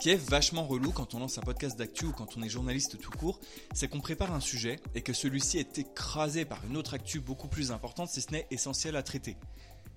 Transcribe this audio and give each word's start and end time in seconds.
qui 0.00 0.08
est 0.08 0.16
vachement 0.16 0.64
relou 0.64 0.92
quand 0.92 1.14
on 1.14 1.18
lance 1.18 1.36
un 1.36 1.42
podcast 1.42 1.78
d'actu 1.78 2.06
ou 2.06 2.12
quand 2.12 2.38
on 2.38 2.42
est 2.42 2.48
journaliste 2.48 2.98
tout 2.98 3.10
court, 3.10 3.38
c'est 3.74 3.86
qu'on 3.86 4.00
prépare 4.00 4.32
un 4.32 4.40
sujet 4.40 4.80
et 4.94 5.02
que 5.02 5.12
celui-ci 5.12 5.58
est 5.58 5.76
écrasé 5.76 6.46
par 6.46 6.64
une 6.64 6.78
autre 6.78 6.94
actu 6.94 7.20
beaucoup 7.20 7.48
plus 7.48 7.70
importante 7.70 8.08
si 8.08 8.22
ce 8.22 8.30
n'est 8.30 8.46
essentiel 8.50 8.96
à 8.96 9.02
traiter. 9.02 9.36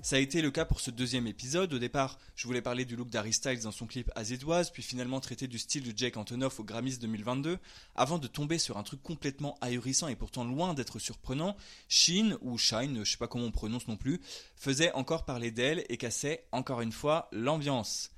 Ça 0.00 0.16
a 0.16 0.18
été 0.18 0.40
le 0.40 0.50
cas 0.50 0.64
pour 0.64 0.80
ce 0.80 0.90
deuxième 0.90 1.26
épisode. 1.26 1.74
Au 1.74 1.78
départ, 1.78 2.18
je 2.34 2.46
voulais 2.46 2.62
parler 2.62 2.86
du 2.86 2.96
look 2.96 3.10
d'Harry 3.10 3.38
dans 3.62 3.72
son 3.72 3.86
clip 3.86 4.10
Azédoise, 4.14 4.70
puis 4.70 4.82
finalement 4.82 5.20
traiter 5.20 5.46
du 5.46 5.58
style 5.58 5.82
de 5.82 5.92
Jake 5.94 6.16
Antonoff 6.16 6.60
au 6.60 6.64
Grammys 6.64 6.98
2022, 6.98 7.58
avant 7.94 8.16
de 8.16 8.26
tomber 8.26 8.56
sur 8.56 8.78
un 8.78 8.82
truc 8.82 9.02
complètement 9.02 9.58
ahurissant 9.60 10.08
et 10.08 10.16
pourtant 10.16 10.44
loin 10.44 10.72
d'être 10.72 10.98
surprenant. 10.98 11.54
Sheen, 11.90 12.38
ou 12.40 12.56
Shine, 12.56 13.04
je 13.04 13.10
sais 13.10 13.18
pas 13.18 13.28
comment 13.28 13.44
on 13.44 13.50
prononce 13.50 13.86
non 13.86 13.98
plus, 13.98 14.22
faisait 14.56 14.92
encore 14.92 15.26
parler 15.26 15.50
d'elle 15.50 15.84
et 15.90 15.98
cassait, 15.98 16.46
encore 16.52 16.80
une 16.80 16.92
fois, 16.92 17.28
l'ambiance. 17.32 18.10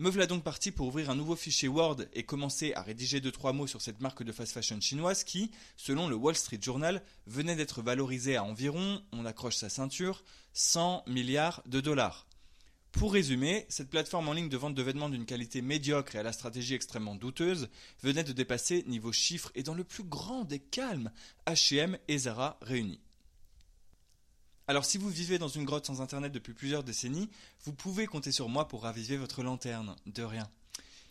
Me 0.00 0.10
voilà 0.10 0.28
donc 0.28 0.44
parti 0.44 0.70
pour 0.70 0.86
ouvrir 0.86 1.10
un 1.10 1.16
nouveau 1.16 1.34
fichier 1.34 1.66
Word 1.66 2.04
et 2.12 2.22
commencer 2.22 2.72
à 2.74 2.82
rédiger 2.82 3.20
deux 3.20 3.32
trois 3.32 3.52
mots 3.52 3.66
sur 3.66 3.82
cette 3.82 4.00
marque 4.00 4.22
de 4.22 4.30
fast 4.30 4.52
fashion 4.52 4.80
chinoise 4.80 5.24
qui, 5.24 5.50
selon 5.76 6.08
le 6.08 6.14
Wall 6.14 6.36
Street 6.36 6.60
Journal, 6.62 7.02
venait 7.26 7.56
d'être 7.56 7.82
valorisée 7.82 8.36
à 8.36 8.44
environ, 8.44 9.02
on 9.10 9.26
accroche 9.26 9.56
sa 9.56 9.68
ceinture, 9.68 10.22
100 10.52 11.02
milliards 11.08 11.64
de 11.66 11.80
dollars. 11.80 12.28
Pour 12.92 13.12
résumer, 13.12 13.66
cette 13.68 13.90
plateforme 13.90 14.28
en 14.28 14.34
ligne 14.34 14.48
de 14.48 14.56
vente 14.56 14.76
de 14.76 14.82
vêtements 14.82 15.08
d'une 15.08 15.26
qualité 15.26 15.62
médiocre 15.62 16.14
et 16.14 16.20
à 16.20 16.22
la 16.22 16.32
stratégie 16.32 16.74
extrêmement 16.74 17.16
douteuse 17.16 17.68
venait 18.04 18.22
de 18.22 18.32
dépasser 18.32 18.84
niveau 18.86 19.10
chiffre 19.10 19.50
et 19.56 19.64
dans 19.64 19.74
le 19.74 19.82
plus 19.82 20.04
grand 20.04 20.44
des 20.44 20.60
calmes 20.60 21.10
H&M 21.48 21.98
et 22.06 22.18
Zara 22.18 22.56
réunis. 22.62 23.00
Alors 24.68 24.84
si 24.84 24.98
vous 24.98 25.08
vivez 25.08 25.38
dans 25.38 25.48
une 25.48 25.64
grotte 25.64 25.86
sans 25.86 26.02
internet 26.02 26.30
depuis 26.30 26.52
plusieurs 26.52 26.84
décennies, 26.84 27.30
vous 27.64 27.72
pouvez 27.72 28.06
compter 28.06 28.32
sur 28.32 28.50
moi 28.50 28.68
pour 28.68 28.82
raviver 28.82 29.16
votre 29.16 29.42
lanterne. 29.42 29.96
De 30.04 30.22
rien. 30.22 30.46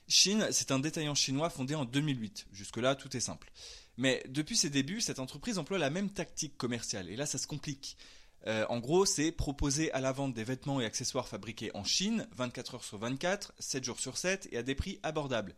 Chine, 0.08 0.48
c'est 0.52 0.72
un 0.72 0.78
détaillant 0.78 1.16
chinois 1.16 1.50
fondé 1.50 1.74
en 1.74 1.84
2008. 1.84 2.46
Jusque-là, 2.54 2.94
tout 2.94 3.18
est 3.18 3.20
simple. 3.20 3.52
Mais 3.98 4.24
depuis 4.30 4.56
ses 4.56 4.70
débuts, 4.70 5.02
cette 5.02 5.18
entreprise 5.18 5.58
emploie 5.58 5.80
la 5.80 5.90
même 5.90 6.12
tactique 6.12 6.56
commerciale. 6.56 7.10
Et 7.10 7.16
là, 7.16 7.26
ça 7.26 7.40
se 7.40 7.48
complique. 7.48 7.98
Euh, 8.46 8.64
en 8.70 8.80
gros, 8.80 9.06
c'est 9.06 9.32
proposer 9.32 9.92
à 9.92 10.02
la 10.02 10.12
vente 10.12 10.36
des 10.36 10.44
vêtements 10.44 10.80
et 10.80 10.86
accessoires 10.86 11.28
fabriqués 11.28 11.72
en 11.74 11.84
Chine, 11.84 12.28
24 12.36 12.76
heures 12.76 12.84
sur 12.84 13.00
24, 13.00 13.54
7 13.58 13.84
jours 13.84 14.00
sur 14.00 14.18
7, 14.18 14.50
et 14.52 14.58
à 14.58 14.64
des 14.64 14.76
prix 14.76 15.00
abordables. 15.02 15.56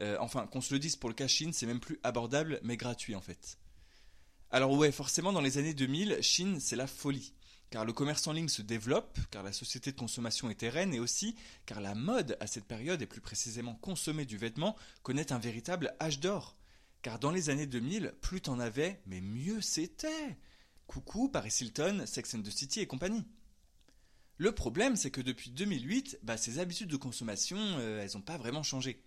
Euh, 0.00 0.16
enfin, 0.18 0.46
qu'on 0.46 0.62
se 0.62 0.72
le 0.72 0.80
dise 0.80 0.96
pour 0.96 1.10
le 1.10 1.14
cas 1.14 1.28
Chine, 1.28 1.52
c'est 1.52 1.66
même 1.66 1.78
plus 1.78 2.00
abordable, 2.04 2.58
mais 2.62 2.78
gratuit 2.78 3.14
en 3.14 3.20
fait. 3.20 3.58
Alors 4.54 4.70
ouais, 4.70 4.92
forcément, 4.92 5.32
dans 5.32 5.40
les 5.40 5.58
années 5.58 5.74
2000, 5.74 6.18
Chine, 6.20 6.60
c'est 6.60 6.76
la 6.76 6.86
folie. 6.86 7.32
Car 7.70 7.84
le 7.84 7.92
commerce 7.92 8.24
en 8.28 8.32
ligne 8.32 8.46
se 8.46 8.62
développe, 8.62 9.18
car 9.32 9.42
la 9.42 9.52
société 9.52 9.90
de 9.90 9.98
consommation 9.98 10.48
est 10.48 10.54
terraine, 10.54 10.94
et 10.94 11.00
aussi 11.00 11.34
car 11.66 11.80
la 11.80 11.96
mode, 11.96 12.36
à 12.38 12.46
cette 12.46 12.66
période, 12.66 13.02
et 13.02 13.06
plus 13.06 13.20
précisément 13.20 13.74
consommer 13.74 14.24
du 14.24 14.38
vêtement, 14.38 14.76
connaît 15.02 15.32
un 15.32 15.40
véritable 15.40 15.96
âge 16.00 16.20
d'or. 16.20 16.56
Car 17.02 17.18
dans 17.18 17.32
les 17.32 17.50
années 17.50 17.66
2000, 17.66 18.14
plus 18.20 18.42
t'en 18.42 18.60
avais, 18.60 19.00
mais 19.06 19.20
mieux 19.20 19.60
c'était. 19.60 20.38
Coucou 20.86 21.28
Paris 21.28 21.52
Hilton, 21.60 22.04
Sex 22.06 22.34
and 22.34 22.42
the 22.42 22.50
City 22.50 22.78
et 22.78 22.86
compagnie. 22.86 23.26
Le 24.36 24.52
problème, 24.52 24.94
c'est 24.94 25.10
que 25.10 25.20
depuis 25.20 25.50
2008, 25.50 26.20
bah, 26.22 26.36
ces 26.36 26.60
habitudes 26.60 26.90
de 26.90 26.96
consommation, 26.96 27.58
euh, 27.58 28.00
elles 28.00 28.12
n'ont 28.14 28.22
pas 28.22 28.38
vraiment 28.38 28.62
changé. 28.62 29.02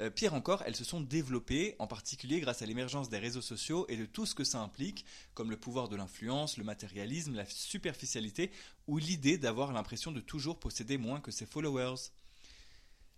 Euh, 0.00 0.08
pire 0.08 0.34
encore, 0.34 0.62
elles 0.64 0.76
se 0.76 0.84
sont 0.84 1.00
développées, 1.00 1.76
en 1.78 1.86
particulier 1.86 2.40
grâce 2.40 2.62
à 2.62 2.66
l'émergence 2.66 3.10
des 3.10 3.18
réseaux 3.18 3.42
sociaux 3.42 3.86
et 3.88 3.96
de 3.96 4.06
tout 4.06 4.24
ce 4.24 4.34
que 4.34 4.44
ça 4.44 4.60
implique, 4.60 5.04
comme 5.34 5.50
le 5.50 5.58
pouvoir 5.58 5.88
de 5.88 5.96
l'influence, 5.96 6.56
le 6.56 6.64
matérialisme, 6.64 7.34
la 7.34 7.44
superficialité 7.44 8.50
ou 8.86 8.98
l'idée 8.98 9.36
d'avoir 9.36 9.72
l'impression 9.72 10.12
de 10.12 10.20
toujours 10.20 10.58
posséder 10.58 10.96
moins 10.96 11.20
que 11.20 11.30
ses 11.30 11.46
followers. 11.46 12.10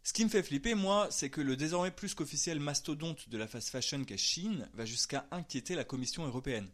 Ce 0.03 0.13
qui 0.13 0.25
me 0.25 0.31
fait 0.31 0.43
flipper, 0.43 0.75
moi, 0.75 1.07
c'est 1.11 1.31
que 1.31 1.41
le 1.41 1.55
désormais 1.55 1.93
plus 1.93 2.15
qu'officiel 2.15 2.59
mastodonte 2.59 3.29
de 3.29 3.39
la 3.39 3.47
fast 3.47 3.69
fashion 3.69 4.05
qu'est 4.05 4.17
Chine 4.17 4.69
va 4.75 4.85
jusqu'à 4.85 5.29
inquiéter 5.31 5.77
la 5.77 5.85
Commission 5.85 6.27
européenne. 6.27 6.69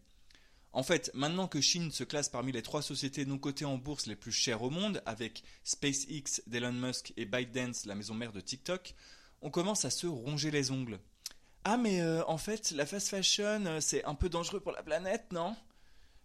En 0.72 0.82
fait, 0.82 1.10
maintenant 1.12 1.48
que 1.48 1.60
Chine 1.60 1.90
se 1.90 2.04
classe 2.04 2.30
parmi 2.30 2.52
les 2.52 2.62
trois 2.62 2.82
sociétés 2.82 3.26
non 3.26 3.38
cotées 3.38 3.66
en 3.66 3.76
bourse 3.76 4.06
les 4.06 4.16
plus 4.16 4.32
chères 4.32 4.62
au 4.62 4.70
monde, 4.70 5.02
avec 5.04 5.42
SpaceX 5.64 6.42
d'Elon 6.46 6.72
Musk 6.72 7.12
et 7.18 7.26
ByteDance, 7.26 7.84
la 7.84 7.94
maison 7.94 8.14
mère 8.14 8.32
de 8.32 8.40
TikTok, 8.40 8.94
on 9.42 9.50
commence 9.50 9.84
à 9.84 9.90
se 9.90 10.06
ronger 10.06 10.50
les 10.50 10.70
ongles. 10.70 10.98
Ah 11.64 11.76
mais 11.76 12.00
euh, 12.00 12.24
en 12.26 12.38
fait, 12.38 12.70
la 12.70 12.86
fast 12.86 13.08
fashion, 13.08 13.66
euh, 13.66 13.80
c'est 13.80 14.04
un 14.04 14.14
peu 14.14 14.28
dangereux 14.28 14.60
pour 14.60 14.72
la 14.72 14.82
planète, 14.82 15.32
non? 15.32 15.54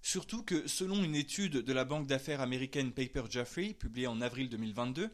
Surtout 0.02 0.44
que 0.44 0.68
selon 0.68 1.04
une 1.04 1.16
étude 1.16 1.58
de 1.58 1.74
la 1.74 1.86
banque 1.86 2.08
d'affaires 2.08 2.42
américaine 2.42 2.92
Paper 2.92 3.24
Jeffrey, 3.30 3.74
publiée 3.74 4.08
en 4.08 4.22
avril 4.22 4.50
2022, 4.50 5.10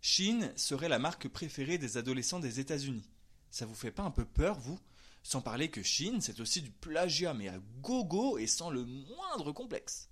Chine 0.00 0.52
serait 0.56 0.88
la 0.88 0.98
marque 0.98 1.28
préférée 1.28 1.78
des 1.78 1.96
adolescents 1.96 2.40
des 2.40 2.60
États-Unis. 2.60 3.08
Ça 3.50 3.66
vous 3.66 3.74
fait 3.74 3.90
pas 3.90 4.02
un 4.02 4.10
peu 4.10 4.24
peur, 4.24 4.58
vous? 4.58 4.78
Sans 5.22 5.40
parler 5.40 5.70
que 5.70 5.82
Chine, 5.82 6.20
c'est 6.20 6.40
aussi 6.40 6.60
du 6.60 6.70
plagiat, 6.70 7.32
mais 7.32 7.48
à 7.48 7.58
gogo 7.80 8.36
et 8.36 8.46
sans 8.46 8.68
le 8.68 8.84
moindre 8.84 9.52
complexe. 9.52 10.10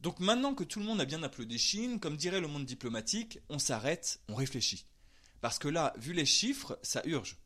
Donc 0.00 0.18
maintenant 0.18 0.54
que 0.54 0.64
tout 0.64 0.80
le 0.80 0.86
monde 0.86 1.00
a 1.00 1.04
bien 1.04 1.22
applaudi 1.22 1.58
Chine, 1.58 2.00
comme 2.00 2.16
dirait 2.16 2.40
le 2.40 2.48
monde 2.48 2.64
diplomatique, 2.64 3.38
on 3.48 3.60
s'arrête, 3.60 4.20
on 4.28 4.34
réfléchit. 4.34 4.84
Parce 5.40 5.58
que 5.58 5.68
là, 5.68 5.92
vu 5.98 6.12
les 6.12 6.26
chiffres, 6.26 6.78
ça 6.82 7.02
urge. 7.04 7.36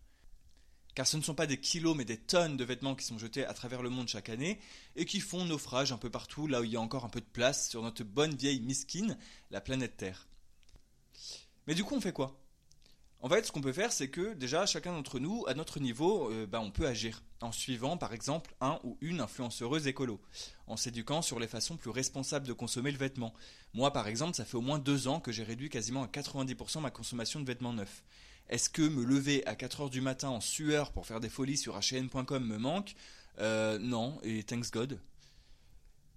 Car 0.94 1.06
ce 1.06 1.16
ne 1.16 1.22
sont 1.22 1.34
pas 1.34 1.46
des 1.46 1.60
kilos 1.60 1.96
mais 1.96 2.04
des 2.04 2.16
tonnes 2.16 2.56
de 2.56 2.64
vêtements 2.64 2.96
qui 2.96 3.04
sont 3.04 3.18
jetés 3.18 3.44
à 3.44 3.54
travers 3.54 3.82
le 3.82 3.90
monde 3.90 4.08
chaque 4.08 4.28
année 4.28 4.60
et 4.96 5.04
qui 5.04 5.20
font 5.20 5.44
naufrage 5.44 5.92
un 5.92 5.98
peu 5.98 6.10
partout 6.10 6.46
là 6.46 6.60
où 6.60 6.64
il 6.64 6.72
y 6.72 6.76
a 6.76 6.80
encore 6.80 7.04
un 7.04 7.08
peu 7.08 7.20
de 7.20 7.26
place 7.26 7.68
sur 7.68 7.82
notre 7.82 8.02
bonne 8.02 8.34
vieille 8.34 8.60
miskine, 8.60 9.16
la 9.50 9.60
planète 9.60 9.96
Terre. 9.96 10.26
Mais 11.66 11.74
du 11.74 11.84
coup, 11.84 11.94
on 11.94 12.00
fait 12.00 12.12
quoi? 12.12 12.40
En 13.22 13.28
fait, 13.28 13.44
ce 13.44 13.52
qu'on 13.52 13.60
peut 13.60 13.72
faire, 13.72 13.92
c'est 13.92 14.08
que 14.08 14.32
déjà, 14.32 14.64
chacun 14.64 14.92
d'entre 14.92 15.18
nous, 15.18 15.44
à 15.46 15.54
notre 15.54 15.78
niveau, 15.78 16.30
euh, 16.30 16.46
bah, 16.46 16.60
on 16.62 16.70
peut 16.70 16.86
agir 16.86 17.22
en 17.42 17.52
suivant, 17.52 17.96
par 17.98 18.14
exemple, 18.14 18.54
un 18.60 18.78
ou 18.82 18.96
une 19.02 19.20
influenceuse 19.20 19.86
écolo, 19.86 20.20
en 20.66 20.76
s'éduquant 20.76 21.20
sur 21.20 21.38
les 21.38 21.46
façons 21.46 21.76
plus 21.76 21.90
responsables 21.90 22.46
de 22.46 22.52
consommer 22.54 22.90
le 22.90 22.98
vêtement. 22.98 23.34
Moi, 23.74 23.92
par 23.92 24.08
exemple, 24.08 24.34
ça 24.36 24.44
fait 24.46 24.56
au 24.56 24.62
moins 24.62 24.78
deux 24.78 25.06
ans 25.06 25.20
que 25.20 25.32
j'ai 25.32 25.42
réduit 25.42 25.68
quasiment 25.68 26.02
à 26.02 26.06
90% 26.06 26.80
ma 26.80 26.90
consommation 26.90 27.40
de 27.40 27.46
vêtements 27.46 27.74
neufs. 27.74 28.04
Est-ce 28.48 28.70
que 28.70 28.82
me 28.82 29.04
lever 29.04 29.46
à 29.46 29.54
4h 29.54 29.90
du 29.90 30.00
matin 30.00 30.30
en 30.30 30.40
sueur 30.40 30.90
pour 30.92 31.06
faire 31.06 31.20
des 31.20 31.28
folies 31.28 31.58
sur 31.58 31.78
hn.com 31.78 32.44
me 32.44 32.58
manque? 32.58 32.94
Euh, 33.38 33.78
Non, 33.78 34.18
et 34.22 34.42
thanks 34.44 34.70
God. 34.70 34.98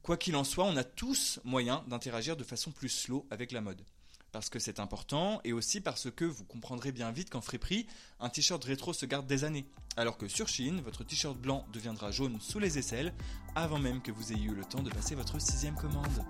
Quoi 0.02 0.18
qu'il 0.18 0.36
en 0.36 0.44
soit, 0.44 0.66
on 0.66 0.76
a 0.78 0.84
tous 0.84 1.40
moyen 1.44 1.84
d'interagir 1.88 2.36
de 2.36 2.44
façon 2.44 2.72
plus 2.72 2.90
slow 2.90 3.26
avec 3.30 3.52
la 3.52 3.62
mode 3.62 3.82
parce 4.34 4.50
que 4.50 4.60
c'est 4.60 4.80
important, 4.80 5.40
et 5.46 5.54
aussi 5.54 5.80
parce 5.80 6.12
que 6.12 6.26
vous 6.26 6.44
comprendrez 6.44 6.92
bien 6.92 7.12
vite 7.12 7.30
qu'en 7.30 7.40
friperie, 7.40 7.88
un 8.20 8.30
t-shirt 8.30 8.62
rétro 8.64 8.92
se 8.92 9.06
garde 9.06 9.28
des 9.28 9.44
années, 9.46 9.66
alors 9.96 10.18
que 10.18 10.28
sur 10.28 10.50
Chine, 10.50 10.82
votre 10.82 11.04
t-shirt 11.04 11.38
blanc 11.38 11.66
deviendra 11.72 12.12
jaune 12.12 12.42
sous 12.42 12.60
les 12.60 12.80
aisselles, 12.80 13.14
avant 13.56 13.80
même 13.80 14.02
que 14.02 14.12
vous 14.12 14.34
ayez 14.34 14.46
eu 14.46 14.56
le 14.56 14.66
temps 14.66 14.82
de 14.82 14.90
passer 14.90 15.14
votre 15.14 15.40
sixième 15.40 15.76
commande. 15.76 16.26